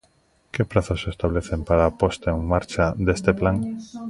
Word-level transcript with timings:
¿Que 0.53 0.65
prazos 0.71 0.99
se 1.03 1.11
establecen 1.13 1.59
para 1.67 1.83
a 1.85 1.95
posta 2.01 2.27
en 2.35 2.39
marcha 2.53 2.85
deste 3.07 3.31
plan? 3.39 3.57